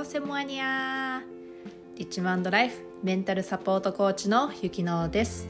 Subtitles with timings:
[0.00, 1.22] ーセモアニア。
[1.96, 5.48] リッチマンドライフメンタルサポートコーチのゆきのです。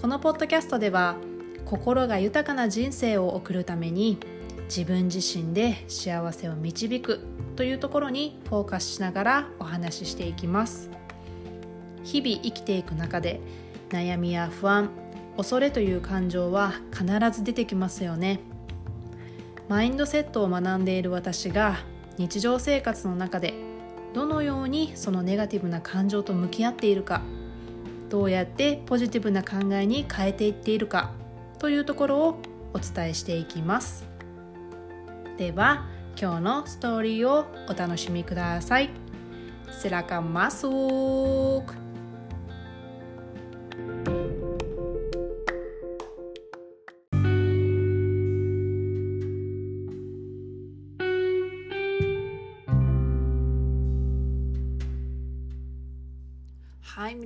[0.00, 1.16] このポッドキャストでは
[1.64, 4.18] 心が豊かな人生を送るために
[4.64, 7.20] 自分自身で幸せを導く
[7.54, 10.90] というところにフォーカスしながらお話ししていきます。
[12.02, 13.40] 日々生きていく中で
[13.90, 14.90] 悩みや不安
[15.36, 18.40] 恐れという感情は必ず出てきますよね。
[19.68, 21.78] マインドセットを学んでいる私が
[22.20, 23.54] 日常生活の中で
[24.12, 27.22] どのようにそのネガティブな感情と向き合っているか
[28.10, 31.12] どうやってポジティブな考えに変えていっているか
[31.58, 32.42] というところを
[32.74, 34.06] お伝えしていきます
[35.38, 35.86] では
[36.20, 38.90] 今日のストーリーをお楽しみください
[39.80, 41.72] Silakan masuk.
[41.72, 41.79] Hai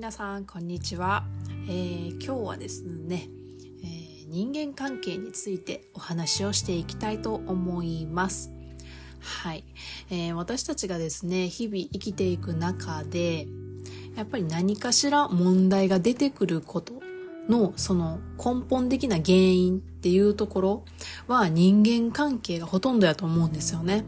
[0.04, 1.24] 皆さんこんにちは、
[1.66, 3.26] えー、今日はですね、
[3.82, 8.50] えー、人間関係についてお話をしていきたいと思います。
[9.20, 9.64] はい、
[10.10, 13.46] えー、私たちがですね日々生きていく中で
[14.14, 17.00] やっぱり何かしら問題が出てくること
[17.48, 20.84] のその根本的な原因っていうところ
[21.28, 24.04] は人間関係がほとんどやと思うんですよね。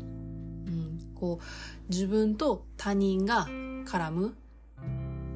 [0.67, 1.45] うん、こう
[1.89, 3.47] 自分と他人が
[3.87, 4.35] 絡む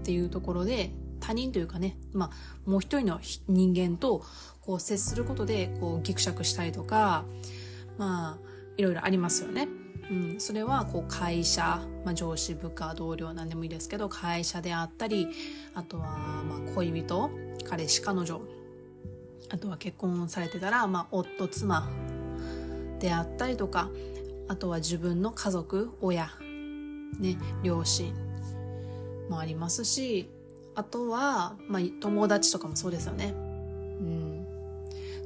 [0.00, 4.24] っていうところで他人というかね、まあ、もう一人の人間と
[4.62, 7.24] こう接することでこうギクシャクしたりとか、
[7.98, 9.68] まあ、いろいろありますよね。
[10.10, 15.28] うん、それはこう会社、まあ、上司部下同僚なんでもいいですけど会社であったり
[15.72, 17.30] あとはまあ恋人
[17.68, 18.40] 彼氏彼女
[19.50, 21.88] あとは結婚されてたら、まあ、夫妻
[22.98, 23.88] であったりとか
[24.48, 26.28] あとは自分の家族親、
[27.20, 28.29] ね、両親
[29.30, 30.28] もありますし
[30.74, 33.34] あとは、まあ、友達とかもそうですよね。
[33.34, 34.46] うん、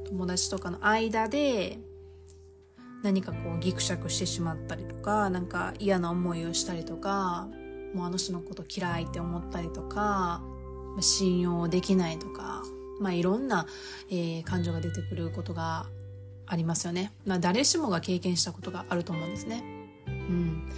[0.05, 1.79] 友達とかの間で
[3.03, 7.47] 何かこうギクシャクしてしまったりとかなんか嫌な思いをしたりとか
[7.93, 10.41] もうあの人のこと嫌いって思ったりとか
[10.99, 12.63] 信用できないとか、
[12.99, 13.67] まあ、いろんな、
[14.09, 15.87] えー、感情が出てくることが
[16.47, 17.11] ありますよね。
[17.25, 19.63] まあ、誰しもが経験したことがあると思うんですね。
[20.07, 20.69] うん。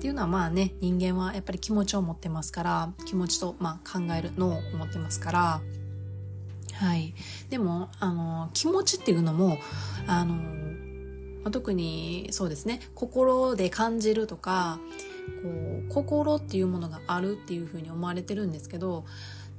[0.00, 5.60] っていうのはまあね、人間はやっぱり気持ちを持ってますから、気持ちと、まあ、考える脳を持ってますから、
[6.72, 7.12] はい。
[7.50, 9.58] でも、あの、気持ちっていうのも、
[10.06, 10.36] あの、
[11.42, 14.78] まあ、特にそうですね心で感じるとか
[15.42, 15.48] こ
[15.88, 19.04] う心っていうものがあるっていうふうに思われてるんですけど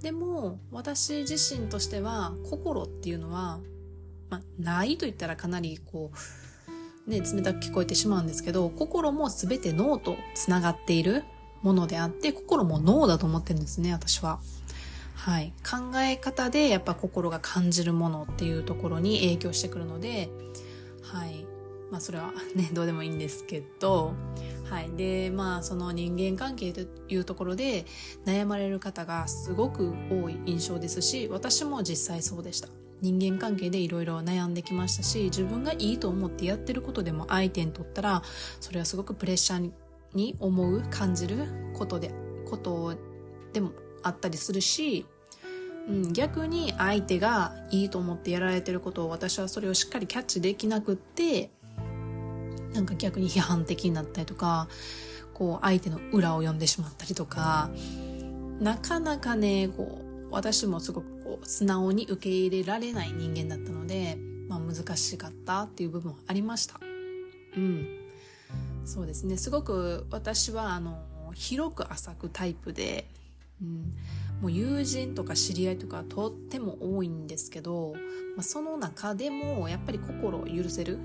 [0.01, 3.59] でも私自身としては心っていうのは、
[4.29, 6.17] まあ、ないと言ったらかなりこう、
[7.07, 11.23] ね、冷たく聞こえてしまうんですけど心も全て脳とつながっている
[11.61, 14.39] ものであって心も脳だと思ってるんですね私は。
[15.15, 20.31] はい、考え方でやっぱ心が感じるものっていうところに影響してくるので、
[21.03, 21.45] はい、
[21.91, 24.13] まあそれはね、 どうでもいいんですけど、
[24.67, 24.89] はい。
[24.97, 27.85] で、まあその人間関係というところで
[28.25, 32.69] 悩まれる方がすごく多い印象ですし、私も実際そうでした。
[33.01, 38.21] 人間関係でいろいろ悩んできましたし、自分がいいと思ってやってることでも相手にとったら、
[38.59, 39.71] それはすごくプレッシャー
[40.13, 42.11] に思う、感じることで、
[42.49, 42.95] こと
[43.53, 43.71] でも
[44.03, 45.05] あったりするし、
[45.87, 51.49] うん、逆に相手がいいと思ってやられてることを私はそれをしっかりキャッチできなくって
[52.73, 54.67] なんか逆に批判的になったりとか、
[55.33, 57.69] こう相手の裏を読んでしまったりとか、
[58.59, 59.99] なかなかね、こ、
[60.31, 66.79] 私もすごくこう、素直に受け入れられない人間だったので、まあ難しかったっていう部分はありました。
[67.55, 67.87] うん。
[68.85, 69.37] そうですね。
[69.37, 70.97] すごく私はあの、
[71.33, 73.07] 広く浅くタイプで、
[73.61, 73.93] うん、
[74.41, 77.93] もう友人とか知り合いとかとっても多いんですけど、
[78.35, 80.99] まあ、その中でもやっぱり心を許せる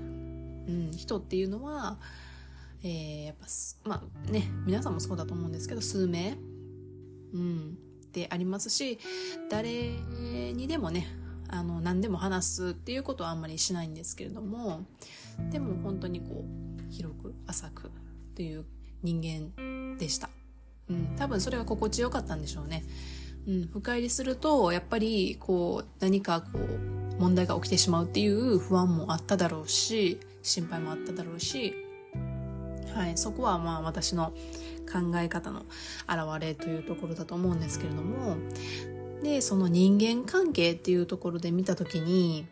[0.67, 1.97] うん、人っていうのは、
[2.83, 3.45] えー、やっぱ、
[3.89, 6.37] まあね、皆さんもそうだと思うんですけど、数名、
[7.33, 7.77] うん、
[8.17, 8.97] でありますし、
[9.49, 11.07] 誰にでもね、
[11.49, 14.85] あの、何でも話すっていうことはあんまりしないんですけれども、
[15.51, 17.91] でも本当にこう、広く浅く
[18.35, 18.65] という
[19.03, 20.29] 人間でした。
[20.89, 22.83] うん、多分それが心地よかったんでしょうね。
[23.47, 31.73] うん、深入りすると、やっぱり、こう、何かこう、問題が起きてしまうっていう不安もあっただろうし、心配もあっただろうし、
[32.93, 34.33] はい、そこはまあ私の
[34.91, 35.65] 考え方の
[36.07, 38.37] 表れというところだと思うんですけれども、
[39.23, 42.45] で、その人間関係っていうところで見たときに、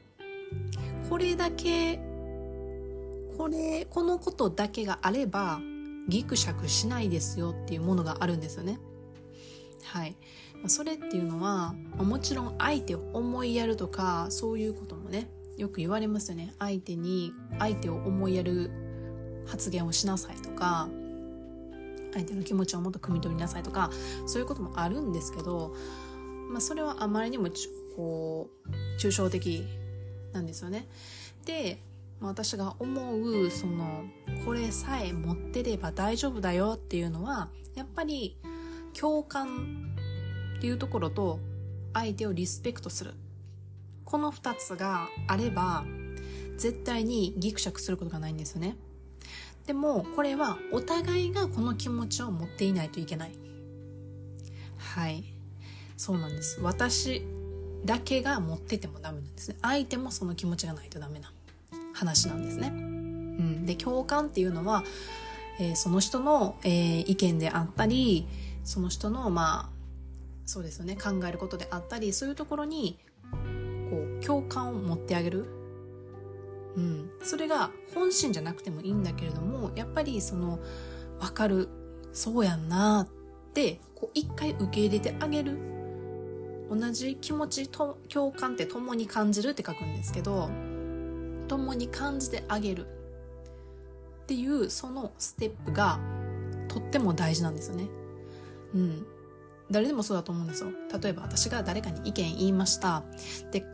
[1.10, 2.00] これだけ、
[3.38, 5.60] これ、このことだけがあれば
[6.08, 8.80] ギクシャクしないですよっていうものがあるんですよね。
[9.84, 10.16] はい。
[10.68, 16.54] それっていうのは、もちろん相手を思いやるとか、そういうこともね、よく言われますよね。
[16.60, 18.72] 相手に、相手を思いやる
[19.46, 20.90] 発言をしなさいとか、
[22.15, 23.91] 相手の気持ちをもっと汲み取りなさいとか、
[24.25, 25.75] そういうこともあるんですけど、
[26.50, 27.50] まあそれはあまりにも
[27.95, 28.69] こう、
[29.00, 29.63] 抽象的
[30.33, 30.88] なんですよね。
[31.45, 31.79] で、
[32.21, 34.06] 私が思う、その、
[34.45, 38.38] これさえ持ってれば大丈夫だよっていうのは、やっぱり
[39.00, 39.94] 共感
[40.57, 41.39] っていうところと
[41.94, 43.13] 相手をリスペクトする。
[44.06, 45.83] この二つがあれば、
[46.57, 48.77] 絶対にギクシャクすることがないんですよね。
[49.65, 53.31] でも、これはお互いがこの気持ちを持っていないといけない。
[54.77, 55.23] はい。
[55.97, 56.59] そうなんです。
[56.62, 57.23] 私
[57.83, 59.57] だけが持っててもダメなんですね。
[59.62, 61.31] 相手もその気持ちがないとダメな
[61.94, 62.67] 話なんですね。
[62.67, 63.65] うん。
[63.65, 64.83] で、共感っていうのは、
[65.59, 68.27] えー、その人の、えー、意見であったり、
[68.63, 69.69] その人の、まあ、
[70.45, 73.00] そうですよね、考えることであったり、そういうところに、
[73.89, 75.64] こう、共感を持ってあげる。
[76.75, 77.10] うん。
[77.24, 80.60] それが本心じゃなくてもいいんだけれども、やっぱりその、
[81.19, 81.69] わかる、
[82.13, 85.57] そうやんなって、こう、一回受け入れてあげる。
[86.69, 90.50] 同じ気持ちと、共感って共に感じるって書くんですけど、
[91.48, 92.88] 共に感じてあげる。
[94.24, 96.00] っていう、そのステップが、
[96.68, 97.88] とっても大事なんですよね。
[98.74, 99.06] うん。
[99.72, 100.72] 誰でもそうだと思うんですよ。
[101.01, 103.04] 例えば私が誰かに意見言いました。
[103.51, 103.66] で、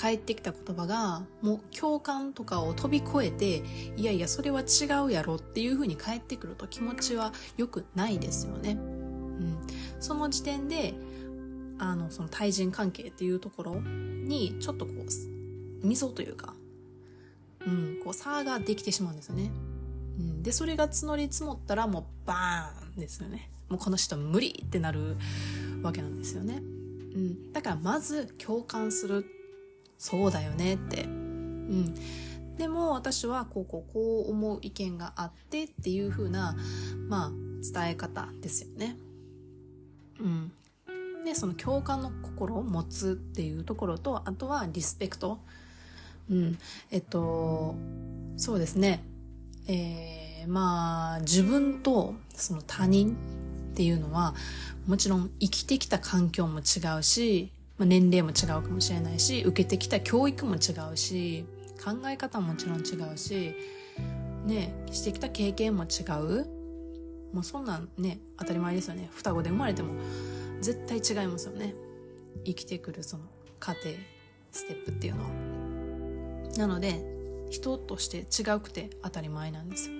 [0.00, 3.62] 返ってきた言葉が、もう共感とかを飛び越えて、
[3.98, 8.72] いやいや、それは違うやろっていう風に返ってくると気持ちは良くないですよね。
[8.72, 9.58] うん。
[10.00, 10.94] その時点で、
[11.78, 16.54] あの、その対人関係っていうところに、ちょっとこう、溝というか、
[17.66, 19.52] うん、こう差ができてしまうんですよね。
[20.18, 20.42] うん。
[20.42, 23.50] で、それが募り積もったらもうバーンですよね。
[23.68, 25.18] もうこの人無理ってなる
[25.82, 26.62] わけなんですよね。
[27.14, 27.52] うん。
[27.52, 29.26] だからまず共感する。
[30.00, 31.02] そうだよねって。
[31.04, 31.94] うん。
[32.56, 36.56] でも私はこうこうこう思う意見があってっていう風な、
[37.06, 37.30] まあ
[37.62, 38.96] 伝え方ですよね。
[40.18, 40.52] うん。
[41.22, 45.38] で、その共感の心を持つっていうところと、あとはリスペクト。
[46.30, 46.58] うん。
[46.90, 47.74] えっと、
[48.38, 49.04] そうですね。
[49.68, 53.16] えー、まあ、自分とその他人
[53.72, 54.34] っていうのは、
[54.86, 61.46] もちろん生きてきた環境も違うし、まあ、年齢も違うかもしれないし、受けてきた教育も違うし、
[61.82, 63.54] 考え方ももちろん違うし、
[64.44, 66.46] ね、してきた経験も違う。
[67.32, 69.08] もうそんなんね、当たり前ですよね。
[69.14, 69.94] 双子で生まれても
[70.60, 71.74] 絶対違いますよね。
[72.44, 73.24] 生きてくるその
[73.58, 73.84] 過程、
[74.52, 75.30] ステップっていうのは。
[76.58, 77.00] なので、
[77.48, 79.94] 人として違うくて当たり前なんですよ。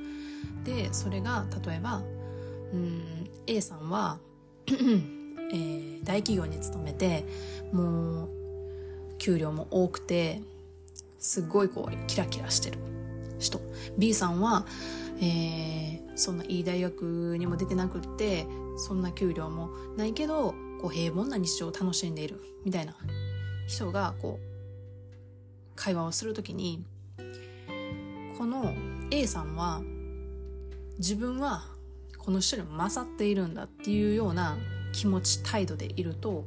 [0.65, 2.03] で、それが例えば、
[2.75, 4.19] うん、A さんは
[5.52, 7.25] えー、大企業に勤めて、
[7.73, 8.29] もう、
[9.19, 10.41] 給料も多くて、
[11.19, 12.79] すごいこう、キラキラしてる
[13.38, 13.61] 人。
[13.99, 14.67] B さんは、
[15.20, 22.94] えー、そんないい大学にも出てなくって、そんな給料もないけど、こう、平凡な日常を楽しんでいる、みたいな
[23.67, 26.85] 人が、こう、会話をするときに、
[28.38, 28.73] この
[29.11, 29.83] A さんは、
[30.99, 31.64] 自分は
[32.19, 34.57] この人に勝っているんだっていうような
[34.92, 36.44] 気持ち、態度でいると、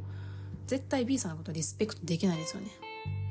[0.67, 2.71] 絶対 B さんのことリスペクトできないですよね。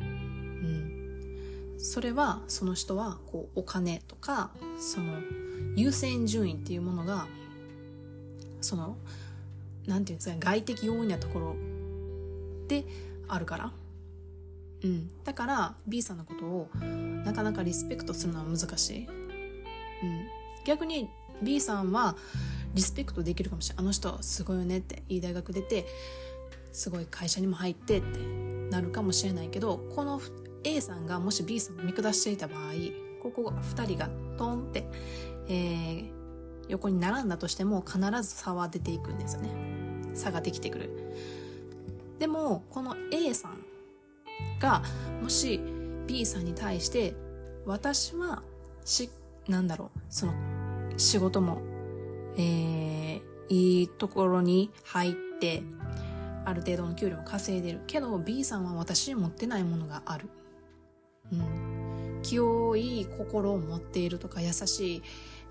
[0.01, 1.75] うん。
[1.79, 5.21] それは、その人は、こう、お金とか、その、
[5.75, 7.27] 優先順位っていうものが、
[8.61, 8.97] その、
[9.87, 11.57] なんていうんですか、外的要因なところ
[12.69, 12.85] で
[13.29, 13.73] あるから。
[14.85, 15.11] うん。
[15.25, 16.69] だから、B さんのことを、
[17.25, 19.07] なかなかリスペクトするのは難しい。
[19.07, 20.27] うん。
[20.65, 21.09] 逆に、
[21.43, 22.17] B さんは
[22.75, 23.85] リスペクトできるかもしれない。
[23.85, 25.87] あの人すごいよねって、いい大学出て、
[26.73, 28.19] すごい会社にも入ってって
[28.71, 30.21] なるかもしれないけど、この
[30.65, 32.73] A さんがもし B さんを見下していた場合、
[33.23, 34.85] ここ2人がトンって、
[35.49, 36.11] えー、
[36.69, 39.51] 横に並んだとしても必ず差は出ていくんですよね。
[40.15, 40.91] 差ができてくる。
[42.19, 43.59] でも、この A さん
[44.61, 44.83] が、
[45.23, 45.61] もし
[46.07, 47.15] B さんに対して、
[47.67, 48.43] 私は、
[48.85, 49.11] し、
[49.49, 50.33] なんだろう、その
[50.97, 51.63] 仕事も、
[52.37, 55.63] えー、いいところに入って、
[56.45, 57.81] ある程度の給料も稼いでる。
[57.87, 60.29] けど B さんは私に持ってないものがある。
[61.33, 62.21] うん。
[62.23, 65.03] 清い心を持っているとか優しい、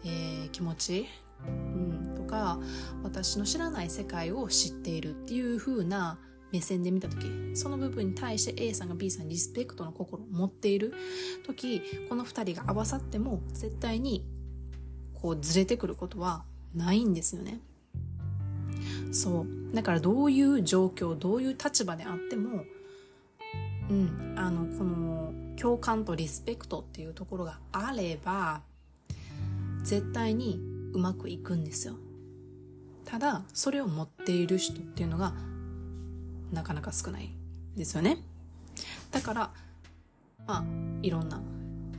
[0.06, 1.08] えー、気持ち、
[1.46, 2.60] うん、とか、
[3.04, 6.20] 私の知らない世界を知っているっていう風な
[6.52, 10.94] 目線で見たとき、その部分に対して A さんが B さんにリスペクトの心を持っている
[11.46, 14.26] とき、この二人が合わさっても絶対に
[15.22, 16.44] こうずれてくることは
[16.76, 17.60] ないんですよね。
[19.12, 19.76] そう。
[19.76, 22.66] だからどういう状況、どういう立場であっても、
[23.90, 28.62] うん、あの、この共感とリスペクトっていうところがあれば、
[29.84, 30.60] 絶対に
[30.94, 31.96] うまくいくんですよ。
[33.06, 35.34] ただ、それを持っている人っていうのが、
[36.52, 37.30] なかなか少ない
[37.76, 38.24] ですよね。
[39.12, 39.52] だから、
[40.48, 40.64] まあ、
[41.02, 41.42] いろんな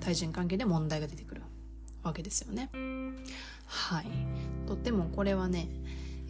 [0.00, 1.42] 対人関係で問題が出てくる
[2.02, 2.70] わけですよね。
[3.66, 4.06] はい。
[4.66, 5.68] とってもこれはね、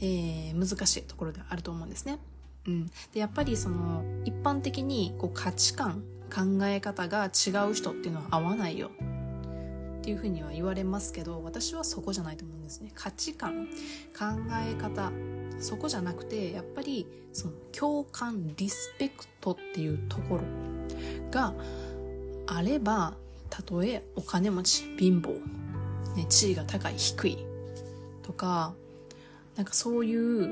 [0.01, 2.19] えー、難しいところであると思うんですね。
[2.67, 2.91] うん。
[3.13, 6.03] で、やっぱりその、一般的にこう価値観、
[6.33, 8.91] 考え方が違う人っていうのは合わないよ
[9.99, 12.91] っていうふうには言われますけど、私はそこじゃないと思うんですね。
[12.95, 13.69] 価値観、
[14.19, 14.25] 考
[14.67, 15.13] え方、
[15.61, 20.43] そこじゃなくて、やっぱりその共感、リスペクトっていうところ
[21.31, 21.55] が
[22.47, 23.15] あれば、
[23.53, 25.39] たとえお金持ち、貧乏、
[26.17, 27.39] ね、地位が高い、低い
[28.23, 28.75] とか、
[29.57, 30.49] なんかそういう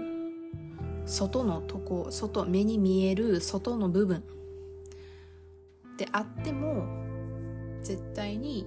[1.06, 4.22] 外のとこ、外、目に見える外の部分
[5.96, 6.86] であっても、
[7.82, 8.66] 絶対に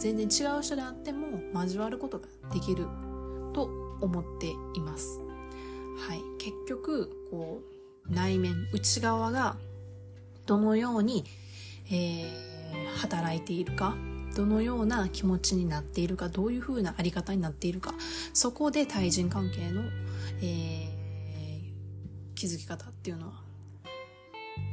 [0.00, 2.86] 全然違う人であっても交わることができる
[3.52, 3.70] と
[4.00, 5.20] 思っています。
[6.08, 6.20] はい。
[6.38, 7.60] 結局、こ
[8.10, 9.56] う、内面、内側が
[10.44, 11.24] どのように、
[11.92, 12.53] えー、
[12.96, 13.96] 働いているか
[14.34, 17.94] どのような気持ちになっているか、どういう風なあり方になっているか、
[18.32, 19.82] そこで対人関係の、
[20.42, 23.32] えー、気づき方っていうのは、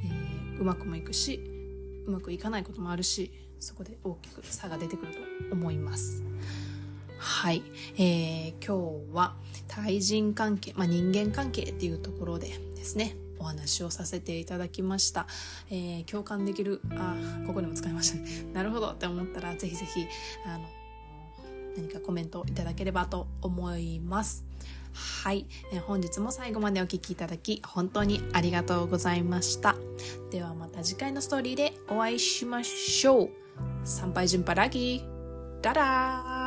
[0.03, 1.39] えー、うまくもいくし、
[2.07, 5.19] うまくいかないこともあるし、そこで大きく差が出てくると
[5.53, 6.23] 思います。
[7.19, 7.61] はい。
[7.97, 9.35] えー、今日は
[9.67, 15.27] 対人関係、まあ、人間関係っていうところでですね、お話をさせていただきました。
[15.69, 17.15] えー、共感できる、あ、
[17.47, 18.45] ここにも使いましたね。
[18.53, 20.05] なるほどって思ったら、ぜひぜひ、
[20.45, 20.65] あの、
[21.75, 24.43] 何かコメントいただければと思います。
[25.23, 29.75] はい、えー、本日も最後までお聴きいただき本当にありがとうございました。
[30.31, 33.29] ではまた次回のストーリーでお会いしましょう。
[33.85, 35.03] 参拝順パラギ
[35.61, 36.40] ダダー